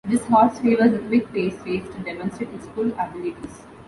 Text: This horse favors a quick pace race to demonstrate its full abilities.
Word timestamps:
This 0.09 0.23
horse 0.25 0.57
favors 0.57 0.93
a 0.95 0.97
quick 0.97 1.31
pace 1.31 1.59
race 1.63 1.87
to 1.93 1.99
demonstrate 2.01 2.49
its 2.55 2.65
full 2.69 2.91
abilities. 2.97 3.67